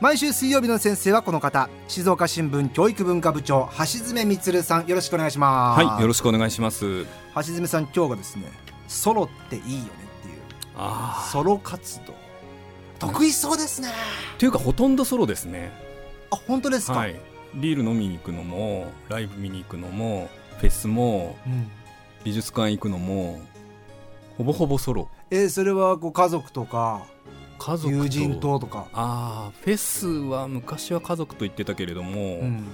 [0.00, 1.68] 毎週水曜日の先生はこの方。
[1.88, 4.86] 静岡新聞教育文化部長橋爪充さん。
[4.86, 5.84] よろしくお願いします。
[5.84, 7.04] はいよろしくお願いします。
[7.34, 8.44] 橋爪さん今日がですね
[8.86, 9.88] ソロっていいよね
[10.20, 10.36] っていう。
[11.32, 12.14] ソロ活動。
[13.00, 13.88] 得意そうですね。
[14.38, 15.72] というかほとんどソロですね。
[16.30, 17.16] あ本当ですか、はい、
[17.56, 21.68] ビール飲みに行くのもライブ見に行くのもフェスも、うん、
[22.22, 23.40] 美術館行くのも
[24.36, 25.08] ほぼほぼソロ。
[25.32, 27.02] えー、それはご家族とか
[27.58, 28.86] 家族友人ととか。
[28.92, 32.66] ああフェスは昔は家族と言ってたけれども、うん、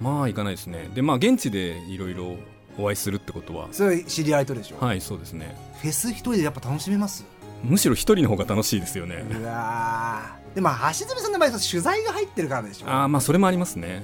[0.00, 0.90] まあ行かないですね。
[0.94, 2.36] でまあ現地でいろいろ
[2.78, 3.68] お会いするってことは。
[3.72, 4.84] それ知り合いとでしょ？
[4.84, 5.56] はいそうですね。
[5.80, 7.24] フェス一人でやっぱ楽しめます？
[7.62, 9.24] むしろ一人の方が楽しいですよね。
[9.30, 12.88] うわでも橋爪さんの場合取材が入ってるからでしょ？
[12.88, 14.02] ああまあそれもありますね。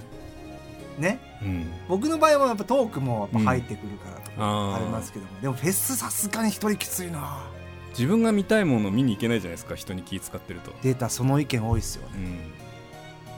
[0.99, 7.45] ね、うん、僕の場合はやっぱトークもやっぱ入ってくるからとかありますけども、うん、でもフェスさすがに一人きついな
[7.93, 10.73] 自分が見たいものを見に行けないじゃないですか人に気使ってると。
[10.83, 12.17] データその意見多いですよね、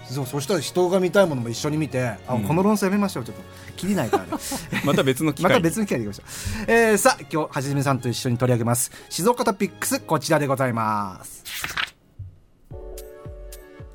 [0.09, 3.43] うん、そうそしたら人が見たいものも一緒に見て、あ、うん、この論争やめましょうちょっと。
[3.77, 4.31] 切りないからね。
[4.85, 8.91] また別の機会また別の機会でいきましょう、えー、さあ今日はじめさんと一緒に取り上げます。
[9.09, 11.43] 静岡トピックスこちらでございます。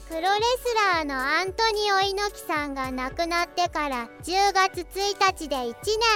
[0.10, 5.74] プロレスラーのアントニオ猪木さんが亡くなってから10月1日で1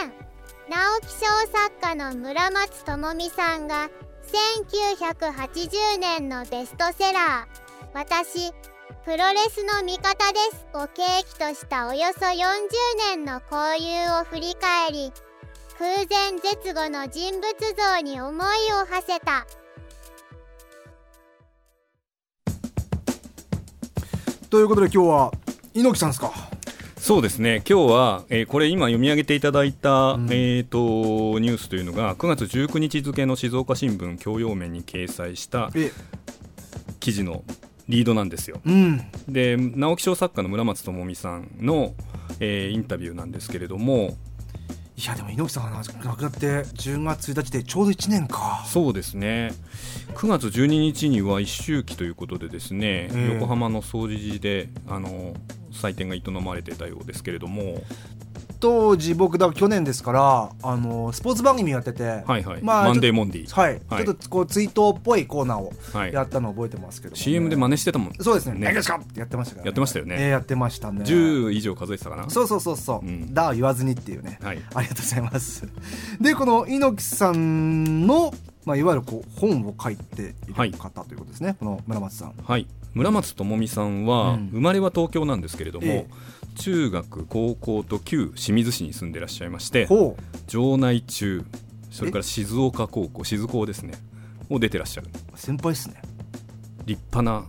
[0.09, 0.23] 年。
[0.69, 3.89] 直木賞作家の村松智美さんが
[4.33, 7.57] 1980年のベストセラー
[7.93, 8.51] 「私
[9.05, 12.39] プロレスの味方です」を契機としたおよそ40
[12.97, 15.13] 年の交友を振り返り
[15.77, 19.45] 空前絶後の人物像に思いを馳せた。
[24.49, 25.31] ということで今日は
[25.73, 26.52] 猪木さんですか？
[27.03, 27.61] そうですね。
[27.69, 35.69] 今日は、えー、これ今読み上げていただいた、うん、えーと、ニュースというのが9月19日付の静岡新聞教養面に掲載した
[37.01, 37.43] 記事の
[37.89, 38.61] リードなんですよ。
[38.65, 41.93] うん、で直木賞作家の村松智美さんの、
[42.39, 44.15] えー、インタビューなんですけれども
[44.95, 48.63] いやでも猪木さんが亡くなって10月1日でちょうど1年か。
[48.65, 49.51] そうですね。
[50.13, 55.33] 9月12日には一周忌ということでですね、えー、横浜の総持寺であの
[55.73, 57.81] 祭典が営まれてたようですけれども。
[58.63, 62.61] 当時僕だ去年ですからあのスポーツ番組やってて、はいはい。
[62.61, 65.73] まあ、マンデーモンディはい、はい、ちょっとこう追悼っぽいコーナーを
[66.13, 68.13] やったのを覚えてますけど、ね、CM で真似してたもん。
[68.21, 71.03] そうですね「何ですか?」ってやってましたから、ね、やってましたよね、えー、やってましたね。
[71.03, 72.29] 10以上数えてたかな。
[72.29, 75.67] そうそうそうそう、うん、だ言わずにっていうね、はい、ありがとうございます。
[76.21, 78.33] でこの猪木さんの
[78.65, 82.33] まあ、いわゆるこう本を書いている方ということですね、はい、この村松さん。
[82.43, 82.67] はい。
[82.93, 89.87] 村松智美さんは、生まれは東京なんですけれども、ええ、中学高校と旧清水市に住んでいらっしゃいまして
[90.47, 91.43] 城内中
[91.89, 93.93] それから静岡高校静高ですね。
[94.49, 95.07] を出てらっしゃる。
[95.35, 96.01] 先輩ですね。
[96.85, 97.45] 立派な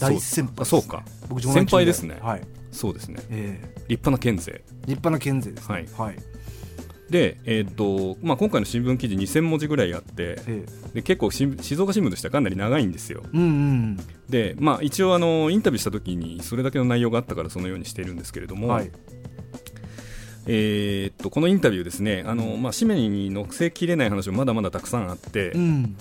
[0.00, 1.02] 大先輩、ね、そうか。
[1.40, 4.62] 先輩ですね、はい、そうですね、えー、立派な県勢。
[4.86, 6.16] 立派な県勢です、ね、はい、はい
[7.10, 11.46] で、えーとまあ、今回の新聞記事2000文字ぐらいあって、ええ、で結構静
[11.80, 13.22] 岡新聞としてはかなり長いんですよ。
[13.32, 13.96] うんうん、
[14.28, 18.90] で、まあ、一応あのインタビューした時にそれだけの内容があったからそのようにしているんですけれども、はい、
[20.46, 25.96] えー、とこのインタビューですねあの、まあ、紙面に載せきれない話もまだまだたくさんあって、うん、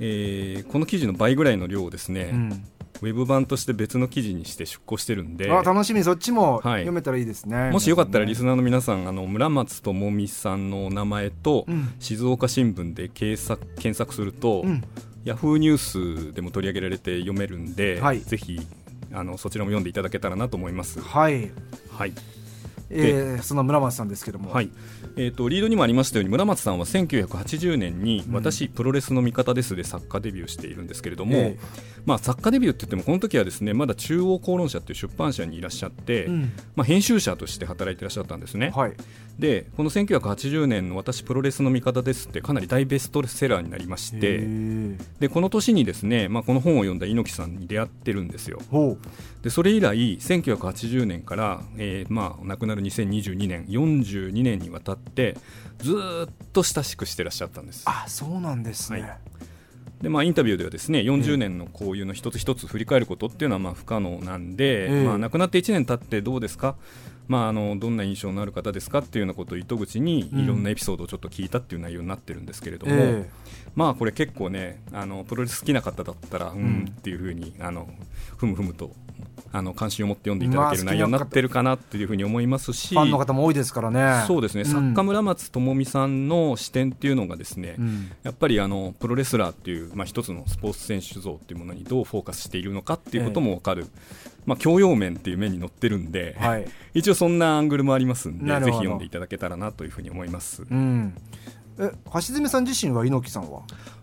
[0.00, 2.64] えー、この記事の倍ぐらいの量をですね、うん
[3.02, 5.50] ウェブ版として別の記事にして出稿してるんで。
[5.50, 6.04] あ楽しみ。
[6.04, 11.66] そっちも読めたらいいですね、はい、もしよかったらリスナーの皆さんあの村松智美さんのお名前と、
[11.98, 14.82] 静岡新聞で検索検索すると、うん、
[15.24, 18.60] ヤフーニュースでも取り上げられて読めるんで、はい、ぜひ
[19.12, 21.00] あのそちらも読んでいただけたらなと思います。
[21.00, 21.50] はい、
[21.90, 22.12] はい
[22.92, 24.70] えー、その村松さんですけども、はい。
[25.16, 38.72] えーと、リードにもありましたように村松さんは1980年に「私、プロレスの味方です」で作家デビューしているんですけれども、えー、まあ、作家デビューって言ってもこの時はですねまだ中央公論社という出版社にいらっしゃって、うん、まあ、編集者として働いていらっしゃったんですね。
[38.74, 38.92] はい、
[39.38, 44.46] でこの1980年の「私プロレスの味方です」ってかなり大ベストセラーになりまして
[45.20, 48.60] でこの年にですね、まあ、この本を読んだ猪木さんに出会ってるんですよ。
[49.42, 55.36] でそれ以来1980年から、えーまあ、亡くなる2022年42年にわたって
[55.78, 57.84] ずっと親しくしてらっしゃったんです。
[57.86, 59.18] あそうなんですね、はい。
[60.02, 66.76] でまあ、インタビューではですね40年の交友の一つ一つ振り返ることっていうのはまあ不可能なんで、えー、まあ、亡くなって1年経ってどうですか？
[67.28, 73.30] まあ、あのどんな印象のある方ですかっていうようなことを糸口にいろんなエピソードをちょっと聞いたっていう内容になってるんですけれども、え
[73.74, 77.88] まあこれ結構ねあのプロレス好きな方だったらうんっていうふうにあの
[78.36, 78.92] ふむふむと
[79.52, 84.24] あの関心を持って読んでいただけるまあ内容になってるかなっていうふうに思いますし、ファンの方も多いですからね。
[84.26, 84.64] そうですね、ん。
[84.64, 88.10] 作家村松智美さんの視点っていうのがですね、うん。
[88.22, 93.86] やっぱりあのプロレスラーっていう、まあ、一つのスポーツ選手像っていうものにどうフォーカスしているのかっていうことも分かる、
[94.46, 96.66] まあ、教養面っていう面に載ってるんで、はい。
[96.94, 100.64] 一応そんなアングルもありますんでぜひ読んでいただけたらなというふうに思います。
[100.70, 101.14] うん。
[101.78, 103.62] え橋爪さん自身は猪木さんは？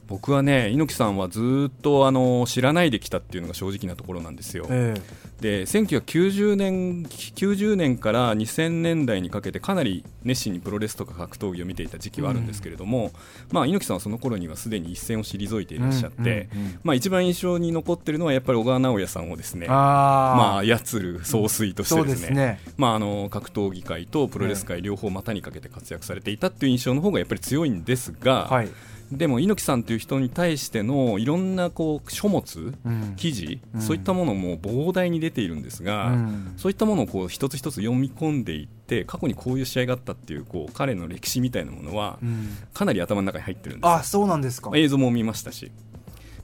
[0.09, 4.95] 僕はね猪木さんはずっとあの知らないできたっていうのが正直なところなんですよ、え
[5.39, 13.11] で1990年 ,90 年から2000年代にかけてかなり熱心にプロレスとか格闘技を見ていた時期はあるんですけれども、
[13.51, 16.79] まあ、猪木さんはその頃にはすでに一線を退いていらっしゃって、うんうんうん。
[16.83, 22.59] まあ、一番印象に残っているのはやっぱり小川直也さんをですねまあ、操る総帥としてでね,、ですすね。
[22.75, 28.69] まあ、あの格闘技界とプロレス界両方股にかけて活躍されていたっていう印象の方がやっぱり強いんですが、はい
[29.11, 33.13] でも猪木さんという人に対してのいろんなこう書物、うん。
[33.15, 33.81] 記事、うん。
[33.81, 36.53] そういったものも膨大に出ているんですが、うん。
[36.57, 42.49] そういったものをこう一つ一つ読み込んでいって過去にこういう試合があったっていうこう彼の歴史みたいなものはうん。
[42.73, 43.93] かなり頭の中に入ってるんですよ。
[43.95, 44.71] あそうなんですか。
[44.75, 45.71] 映像も見ましたし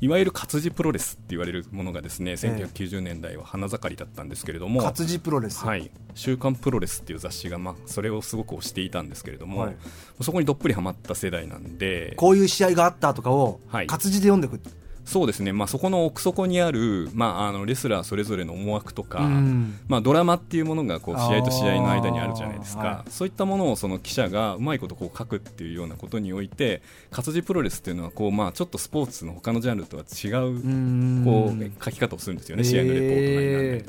[0.01, 5.65] いわゆる活字プロレスって言われるものがですね1990年代は花盛りだったんですけれども、活字プロレス。
[5.65, 9.75] はい、週刊プロレスっていう雑誌が、まあ、それをすごく推していたんですけれども、はい。
[10.21, 13.87] そこにどっぷりハマった世代なんでこういう試合があったとかをはい。
[13.87, 14.61] 活字で読んでいく
[15.05, 19.79] そうですね、まあ、そこの奥底にある、まあ、あのレスラーそれぞれの思惑とか、うん。
[19.87, 26.81] まあ、ドラマっていうものがこう試合と試合の間にあるじゃないですか、はそういったものをその記者がうまいことこう書くっていうようなことにおいて
[27.11, 31.23] 活字プロレスっていうのはこう、まあ、ちょっとスポーツの他のジャンルとは違ううん。
[31.23, 33.85] こう書き方をするんですよね、試合のレポート内なんでへ。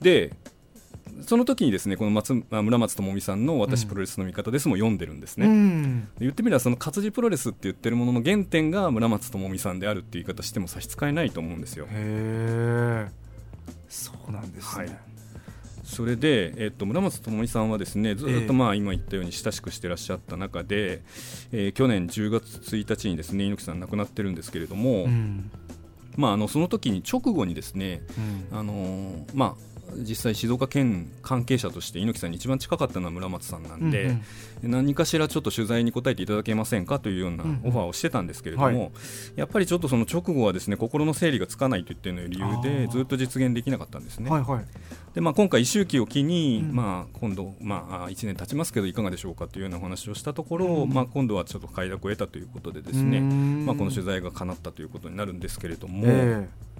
[0.00, 0.36] で
[1.22, 3.88] その時にですねこの松あ村松智美さんの「私うん。
[3.88, 5.46] プロレスの味方です」も読んでるんですね。
[5.46, 6.08] うん。
[6.20, 11.86] 言ってみればその活字プロレスって言ってるものの原点が村松智美さんであるっていう言い方しても差し支えないと思うんですよ。
[11.86, 13.06] へえ。
[13.88, 14.98] そうなんですね、はい。
[15.84, 21.02] それで、えっと、村松智美さんはですねずっええとまあ今言ったように親しくしてらっしゃった中で、
[21.52, 25.50] えー去年10月1日にですね猪木さん亡くなってるんですけれども、うん。
[26.16, 28.02] まあ、あのその時に直後にですね、
[28.50, 28.58] うん。
[28.58, 34.22] あのーまあ実際静岡県関係者として猪木さんに一番近かったのは村松さんなんで、うん
[34.64, 34.70] うん。
[34.70, 38.90] 何かしらちょっと取材に答えていただけませんかというようなうんオファーをしてたんですけれども、はい。
[39.36, 42.88] やっぱりちょっとその直後はですね心の整理がつかないといったような理由あでー。
[42.88, 44.30] ずっと実現できなかったんですね。
[44.30, 44.64] はいはい。
[45.14, 46.74] でまあ、今回、一周期を機に、うん。
[46.74, 53.64] まあ、今度、まあ、1年経ちますけどいかがでしょうかというようなお話をしたところ、うんまあ、今度はちょっと快諾を得たということでですね、うん。
[53.66, 56.73] まあ、この取材が叶ったということになるんですけれども、ええ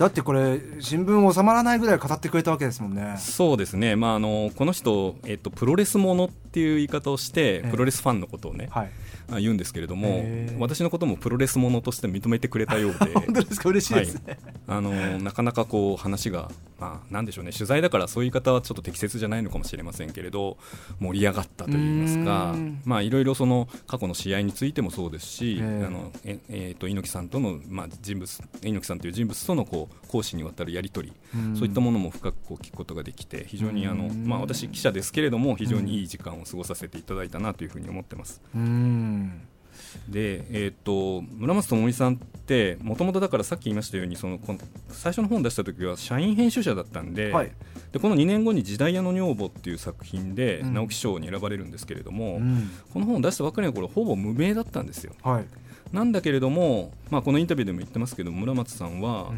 [0.00, 3.16] だってこれ新聞収まらないぐらい語ってくれたわけですもんね。
[3.18, 7.70] そうですね、まあ、あのこの人、えっと、プロレスものっていう言い方をしてええ。
[7.70, 8.86] プロレスファンのことをね、はい。
[8.86, 8.90] あ
[9.38, 10.24] 言うんですけれども、
[10.58, 13.12] 私のこともプロレスものとして認めてくれたようで。
[13.14, 13.68] 本当ですか？
[13.68, 17.52] 嬉しいですね、あのなかなかこう話が、まあ、なんでしょうね。
[17.52, 20.56] 取材だからそういう言い方はちょっと適切じゃないのかもしれませんけれど
[20.98, 23.02] 盛り上がったといいますか。
[23.02, 28.30] いろいろその過去の試合についてもそうですし、ええあのええーと猪木さんとの、まあ、人物
[28.62, 31.56] 猪木さんという人物とのこう講師にわたるやり取り、うん。
[31.56, 34.26] そういったものも深くこう聞くことができて非常にあの、うん。
[34.26, 38.40] まあ、私記者ですけれども非常にいい時間を過ごさせていただいたなというふうに思ってます。
[38.54, 39.19] うん
[40.08, 44.58] で、えー、と村松智美さんってもともとだからさっき言いましたようにそのこの
[44.88, 47.52] 最初の本出した時は社員編集者だったんで,、はい。
[47.92, 50.74] でこの2年後に「時代屋の女房」っていう作品でうん。
[50.74, 52.70] 直木賞に選ばれるんですけれども、うん。
[52.92, 55.12] この本を出したばっかりの頃ほぼ無名だったんですよ。
[55.22, 55.44] はい、
[55.92, 59.32] なんだけれども、まあ、このインタビューでも言ってますけど村松さんは、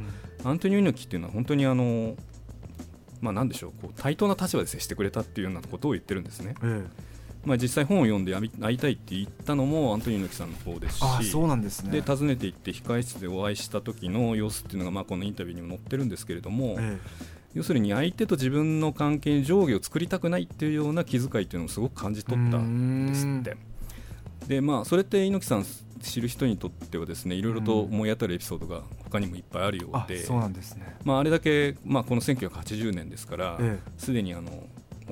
[0.45, 2.17] アントニオ猪木っていうのは本当にあの
[3.23, 6.85] まあ、なんでしょうこう対等な立場で接してくれたっていうようなことを言ってるんですね、え
[7.45, 11.03] まあ、実際本を読んで会いたいって言ったのもアントニオ猪木さんの方ですし。
[11.03, 11.91] えあそうなんですね。
[11.91, 16.99] で訪ねて行って控室でお会いした時の様子っていうのが、まあ、このインタビューにも載ってるんですけれども、え
[17.55, 23.57] 要するに相手と自分の関係に上下を作りたくないっていうような気遣いっていうのをすごく感じえ取ったんですうって。
[24.47, 25.65] でまあ、それって猪木さん
[26.03, 30.25] 知る人にとってはですねいろいろと思い当たるエピソードが他にもいっぱいあるよあうで。
[30.25, 30.97] そうなんですね。
[31.05, 33.79] まあ、あれだけ、まあ、この1980年ですからえ。
[33.99, 34.51] すで、にあの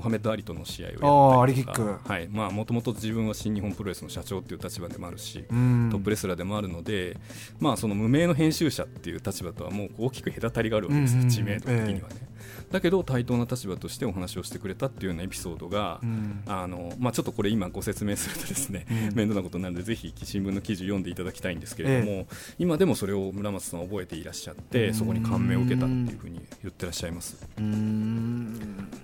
[0.00, 2.00] モハメド・アリとの試合をやったりとか。
[2.06, 2.28] はい。
[2.28, 5.88] まあもともと自分は新日本プロレスの社長っていう立場でもあるし、うん。
[5.92, 7.18] トップレスラーでもあるので、
[7.58, 12.28] まあ、その無名の編集者っていう立場とはもう大きく隔たりがあるわけですよ、うんうん知名度的にはね、
[12.70, 16.42] だけど対等な立場としてお話をしてくれたっていうようなエピソードが、うん。
[16.46, 19.14] あのまあ、ちょっとこれ今ご説明するとですね、うん。
[19.14, 22.26] 面倒なことになるのでぜひ新聞の記事を読んでいただきたいんですけれども、
[22.58, 27.36] 今でもそれを村松さんは覚えていらっしゃってそこに感銘を受けたっていうふうに言ってらっしゃいます。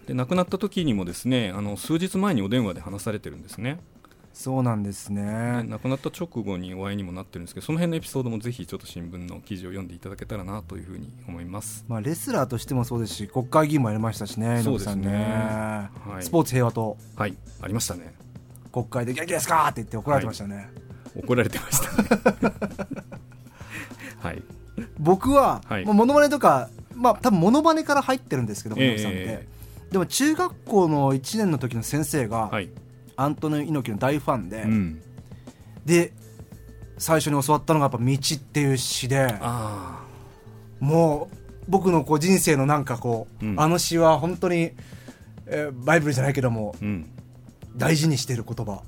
[0.06, 3.78] で亡くなった時にもですねあの数日前にお電話で話されてるんですね。
[4.32, 5.64] そうなんですね。
[5.66, 11.84] 亡くなった直後にお会いにもなってるんですけどその辺のエピソードもぜひちょっと新聞の記事を読んでいただけたらなというふうに思います。
[11.88, 15.06] まあレスラーとしてもそうですし国会議員もやりましたしねそうですね。
[15.06, 16.22] ね、はい。
[16.22, 16.96] スポーツ平和と。
[17.16, 17.36] はい。
[17.62, 18.14] ありましたね。
[18.72, 20.68] 国会で元気ですかって言って怒られてましたね、
[21.16, 22.54] 怒られてましたね。
[24.20, 24.42] はい。
[24.98, 25.84] 僕は、はい。
[25.86, 29.48] まあ、モノマネとかまあ多分モノマネから入ってるんですけどええ猪木さんって、
[29.96, 32.68] でも中学校の1年の時の先生が、はい、
[33.16, 35.02] アントニオ猪木の大ファンで、うん、
[35.86, 36.12] で
[36.98, 40.04] 最初に教わったのがやっぱ「道」っていう詩であ
[40.80, 41.36] もう
[41.66, 43.58] 僕のこう人生のなんかこう、うん。
[43.58, 44.72] あの詩は本当に、
[45.46, 47.08] えーバイブルじゃないけどもあうん。
[47.74, 48.82] 大事にしている言葉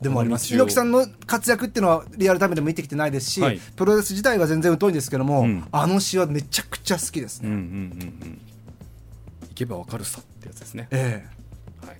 [0.00, 0.46] でもあります。
[0.54, 3.60] 猪木さんの活躍っていうのはリアルタイムでも見てきてないですし、はい。
[3.76, 5.62] プロレス自体は全然疎いんですけども、うん。
[5.70, 7.64] あの詩はめちゃくちゃ好きですね、うんうんうん
[8.22, 8.40] うん
[9.54, 11.24] 行けばわかるさってやつですね、え
[11.86, 11.96] はい。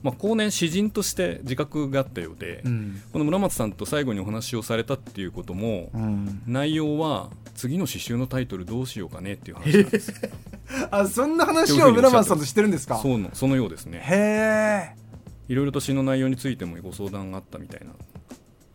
[0.00, 3.02] まあ、後年詩人として自覚があったようで、えうん。
[3.12, 10.14] この村松さんと最後にお話をされたっていうことも、うん、内容は次の詩集のタイトルどうしようかねっていう話なんです。
[10.92, 12.98] あそんな話を村松さんとしてるんですか？
[12.98, 14.00] そうのそのようですね。
[14.04, 15.08] へえ。
[15.48, 17.92] いろいろと詩の内容についてもご相談があったみたいな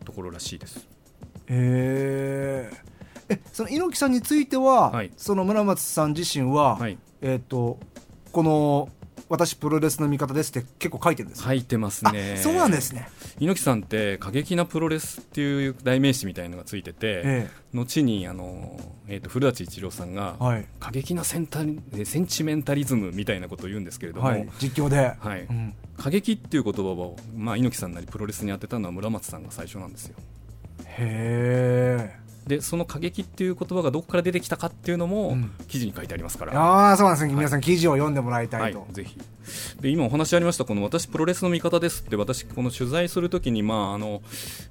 [0.04, 0.78] ところらしいです。
[1.46, 2.70] へえ。
[3.30, 5.10] えその猪木さんについては、はい。
[5.16, 7.78] その村松さん自身は、はいえっ、と
[8.32, 8.88] この
[9.30, 18.78] 「私プロレスの味方です」って結構書いてるんですか、書いてますあねそうなんですね、猪木さんって過激なプロレスっていう代名詞みたいのがついてて、え後にあの、
[19.08, 21.60] えー、と古舘一郎さんが、えはい、過激なセンタ
[22.04, 25.40] センチメンタリズムみたいなことを言うんですけれども、はい、実況で、はい。
[25.42, 30.16] うん、過激っていう言葉を、まあ、猪木さんなりプロレスに当てたのは村松さんが最初なんですよ。
[30.84, 35.50] へえでその過激っていう言葉がどこから出てきたかっていうのも、うん。
[35.68, 36.60] 記事に書いてありますから。
[36.60, 39.18] ああそうなんですね、皆さん記事を読んでもらいたはいいと、、ぜひ。
[39.80, 44.22] で今お話ありましたこの私プロレスの味方ですって私この取材するときに、まあ、あの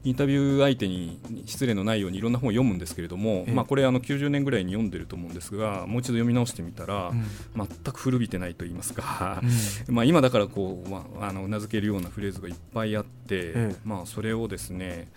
[0.04, 3.52] インタビュー相手に失礼のないようにいろんな本を読むんですけれども、ええ。
[3.52, 7.24] まあ、これあの90年ぐらいに読んでると思うんですがもう一度読み直してみたら、うん。
[7.56, 9.42] 全く古びてないと言いますか、
[9.88, 13.76] う まあ、今だからこう、まあ、あの名付けるようなフレーズがいっぱいあって、ええ。
[13.84, 15.10] まあ、それをですね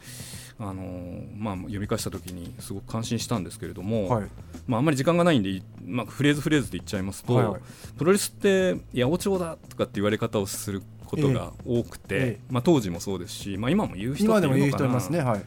[0.58, 4.28] あのまあ、読み返したときにすごく感心したんですけれども、はい。
[4.66, 7.60] まあ、あんまり時間がないんで、まあ、フレーズフレーズで言っちゃいますと、はいはい。
[7.98, 12.40] プロレスって八百長だとかって言われ方をすることが多くて、ええ。
[12.48, 15.24] まあ、当時もそうですし、まあ、今も言う人今でっているのかな。
[15.24, 15.44] はい。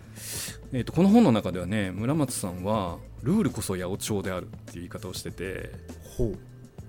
[0.71, 5.71] えー、とこの本の中ではね村松さんはルールこそ八百長であるっていう言い方をしてて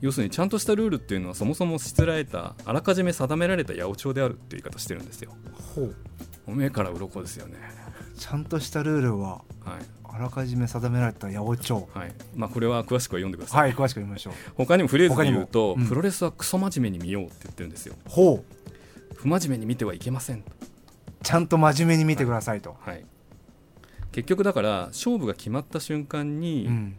[0.01, 5.33] 要するにちゃんとしたルールっていうのはそもそもしつらえたあらかじめ定められた八百長であるっていう言い方してるんですよ。
[5.75, 5.97] ほう。
[6.47, 7.59] おめえから鱗ですよね
[8.21, 11.89] ちゃんとしたルールははい、あらかじめ定められた八百長。
[11.95, 12.13] はい。
[12.37, 14.33] まあ、これは詳しくは読んでください、はい詳しく読みましょう。
[14.57, 17.95] 他にもフレーズで言う他と、うんプロレスはクソ真面目に見ようって言ってるんですよ。
[18.07, 18.45] ほう。
[19.15, 20.45] 不真面目に見てはいけません
[21.23, 23.05] ちゃんと真面目に見てくださいと、はい、
[24.13, 26.97] 結局だから勝負が決まった瞬間に、うん。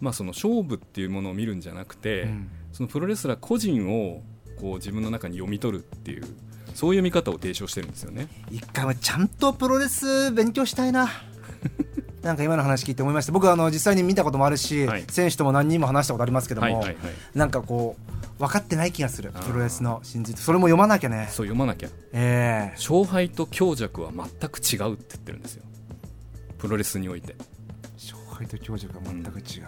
[0.00, 2.50] まあ、その勝負っていうものを見るんじゃなくて、うん。
[2.72, 4.22] そのプロレスラー個人を
[4.60, 6.24] こう自分の中に読み取るっていう
[6.74, 8.28] そういう見方を提唱してるんですよね。
[8.50, 11.08] 一回はちゃんとプロレス勉強したいな。
[12.22, 13.32] なんか今の話聞いて思いました。
[13.32, 15.04] 僕はあの実際に見たこともあるし、はい。
[15.08, 16.96] 選手とも何人も話したことありますけども、はいはいはい、
[17.34, 19.32] なんかこう分かってない気がする。
[19.32, 20.42] プロレスの真実。
[20.42, 21.28] それも読まなきゃね。
[21.30, 21.88] そう読まなきゃ。
[22.12, 22.76] ええ。
[22.76, 25.64] 勝敗と強弱は全く違うって言ってるんですよ。
[26.58, 27.36] プロレスにおいて。
[27.96, 29.66] 勝敗と強弱が全く違う、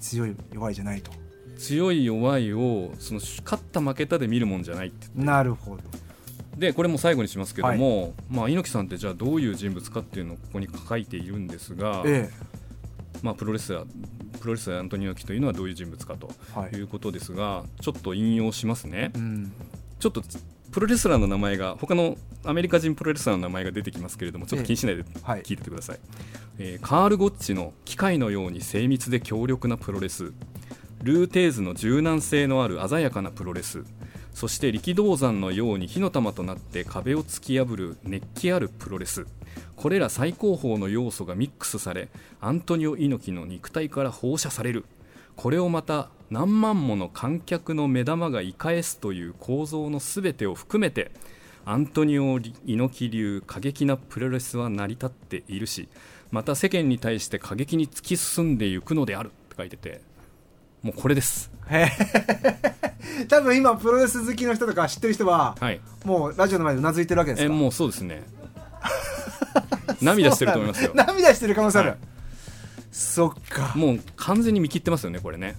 [0.00, 1.10] 強い弱いじゃないと。
[1.58, 5.82] 強い弱いをその勝った負けたで見るもんじゃないってなるほど
[6.58, 12.28] でこれも最後にしますけども、まあ、猪木さんってじゃあどういう人物かっていうのをここに書いているんですが、え
[13.22, 13.86] まあ、プロレスラー
[14.40, 16.72] プロレスラーアントニオ猪木というのはどういう人物かとえはい。
[16.72, 19.12] いうことですがちょっと引用しますね。
[19.14, 19.52] うん。
[20.00, 20.22] ちょっと
[20.72, 25.42] プロレスラーの名前が他のアメリカ人プロレスラーの名前が出てきますけれどもちょっと気にしないではい。
[25.42, 25.98] 聞いててください、
[26.58, 30.32] えーカール・ゴッチの機械のように精密で強力なプロレス。
[31.02, 33.84] ルー・テーズの柔軟性のある鮮やかなプロレス
[34.38, 39.26] そして力道山のように火の玉となって壁を突き破る熱気あるプロレス。
[39.74, 42.08] これら最高峰の要素がミックスされ
[42.40, 44.84] アントニオ猪木の肉体から放射される。
[45.34, 51.10] これをまた何万もの観客の目玉が生かすという構造のすべてを含めて
[51.64, 55.88] アントニオ猪木流過激なプロレスは成り立っているし
[56.30, 60.00] また世間に対して過激に突き進んでいくのであるって書いてて
[60.82, 61.50] もうこれです。
[63.28, 65.80] 多分今プロレス好きの人とか知ってる人ははい。
[66.04, 67.44] もうラジオの前でうなずいてるわけですか？
[67.44, 68.22] えもうそうですね。
[70.00, 70.92] 涙してると思いますよ。
[70.96, 71.98] 涙してる可能性ある、はい。
[72.92, 73.72] そっか。
[73.74, 75.56] もう完全に見切ってますよねこれね。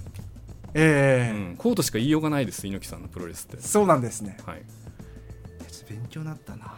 [0.73, 1.35] ええ。
[1.35, 3.61] うん、こうとしか言いようがないです猪木さんのプロレスって。
[3.61, 4.37] そうなんですね。
[4.45, 4.61] はい。
[5.89, 6.73] 勉強になったな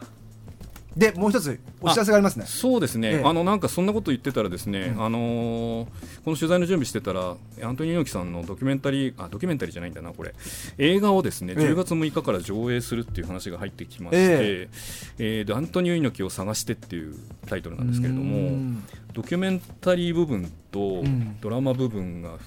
[0.96, 2.46] でもう一つお知らせがありますね。
[2.46, 3.24] そうですね、ええ。
[3.24, 5.06] あのなんかそんなこと言ってたらですね、うん。
[5.06, 5.88] あのー
[6.24, 10.34] この取材の準備してたらアントニオ猪木さんのドキュメンタリーあドキュメンタリーじゃないんだなこれ。
[10.78, 11.66] 映画をですねええ。
[11.70, 14.70] 10月6日から上映するっていう話が入ってきまして、え
[15.18, 15.42] え。
[15.42, 17.16] ーでアントニオ猪木を探してっていう
[17.48, 18.84] タイトルなんですけれどうもん。
[19.14, 21.38] ドキュメンタリー部分とうん。
[21.40, 22.38] ドラマ部分が、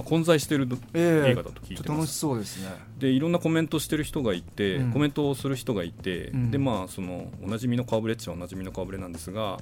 [0.00, 2.70] まあ、混在している映画だと聞いちょってと楽しそうですね。
[2.98, 4.92] でいろんなコメントしてる人がいて、うん。
[4.92, 6.50] コメントをする人がいて、うん。
[6.50, 9.58] でまあそのおなじみの顔ぶれっちゃおなじみの顔ぶれなんですが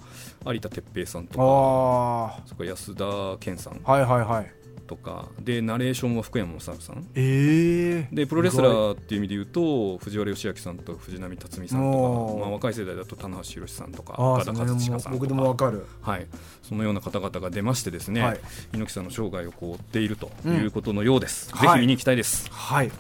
[0.47, 3.81] 有田哲平さんとかそれから安田健さん。
[3.83, 4.58] はいはいはい
[4.89, 7.07] とかでナレーションは福山雅治さん。
[7.15, 15.87] ええでプロレスラーっていう意味で言うと藤原義明さんと藤波辰巳さんとか、まあ、若い世代だと棚橋宏さんとか岡田和親さんと僕でもわか、かる。
[16.01, 16.27] はい、
[16.63, 18.41] そのような方々が出ましてですね、はい。
[18.73, 20.57] 猪木さんの生涯をこう追っているとうん。
[20.57, 21.69] いうことのようです、はい。
[21.69, 22.91] ぜひ見に行きたいです、はい。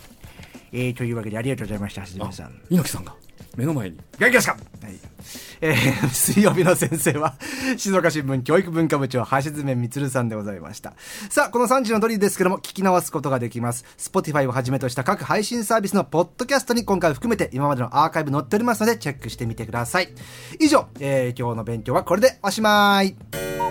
[0.72, 2.60] えー、というわけでありがとうございました橋あ爪さん。
[2.70, 3.14] 猪木さんが
[3.58, 3.98] 目の前に。
[4.20, 4.94] 元気ですか、はい。
[5.60, 7.34] えー 水曜日の先生は
[7.76, 10.94] 静岡新聞教育文化部長橋爪充さんでございました。
[11.28, 13.84] さあこの3時のドリルですけども聞き直すことができます。
[13.98, 20.14] Spotify をはじめとした各配信サービスのポッドキャストに今回含めて今までのアーカイブ載っておりますのでチェックしてみてください。
[20.60, 23.67] 以上、えー今日の勉強はこれでおしまい。